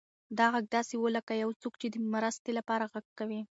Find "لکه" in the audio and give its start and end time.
1.17-1.33